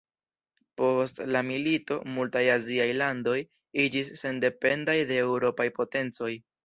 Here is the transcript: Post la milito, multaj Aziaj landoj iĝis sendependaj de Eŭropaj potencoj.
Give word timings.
Post 0.79 1.19
la 1.35 1.43
milito, 1.49 1.97
multaj 2.15 2.43
Aziaj 2.53 2.87
landoj 3.03 3.37
iĝis 3.85 4.11
sendependaj 4.23 4.97
de 5.13 5.21
Eŭropaj 5.27 5.69
potencoj. 5.81 6.33